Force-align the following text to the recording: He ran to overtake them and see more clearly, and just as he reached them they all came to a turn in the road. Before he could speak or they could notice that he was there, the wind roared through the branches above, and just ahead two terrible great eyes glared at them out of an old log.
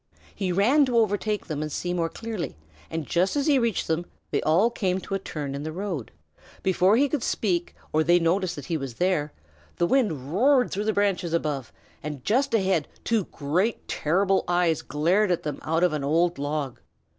He 0.33 0.51
ran 0.51 0.83
to 0.87 0.97
overtake 0.97 1.45
them 1.45 1.61
and 1.61 1.71
see 1.71 1.93
more 1.93 2.09
clearly, 2.09 2.57
and 2.89 3.05
just 3.05 3.35
as 3.35 3.45
he 3.45 3.59
reached 3.59 3.85
them 3.85 4.07
they 4.31 4.41
all 4.41 4.71
came 4.71 4.99
to 4.99 5.13
a 5.13 5.19
turn 5.19 5.53
in 5.53 5.61
the 5.61 5.71
road. 5.71 6.11
Before 6.63 6.97
he 6.97 7.07
could 7.07 7.21
speak 7.21 7.75
or 7.93 8.03
they 8.03 8.17
could 8.17 8.23
notice 8.23 8.55
that 8.55 8.65
he 8.65 8.77
was 8.77 8.95
there, 8.95 9.31
the 9.75 9.85
wind 9.85 10.33
roared 10.33 10.71
through 10.71 10.85
the 10.85 10.91
branches 10.93 11.33
above, 11.33 11.71
and 12.01 12.25
just 12.25 12.55
ahead 12.55 12.87
two 13.03 13.27
terrible 13.87 14.39
great 14.47 14.51
eyes 14.51 14.81
glared 14.81 15.29
at 15.29 15.43
them 15.43 15.59
out 15.61 15.83
of 15.83 15.93
an 15.93 16.03
old 16.03 16.39
log. 16.39 16.79